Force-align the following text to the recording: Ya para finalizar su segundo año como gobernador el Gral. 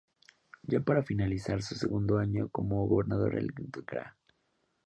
Ya 0.63 0.79
para 0.79 1.03
finalizar 1.03 1.61
su 1.61 1.75
segundo 1.75 2.17
año 2.17 2.49
como 2.49 2.87
gobernador 2.87 3.35
el 3.37 3.51
Gral. 3.85 4.15